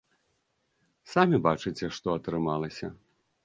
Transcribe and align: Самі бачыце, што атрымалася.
Самі 1.13 1.41
бачыце, 1.47 1.93
што 1.99 2.07
атрымалася. 2.21 2.87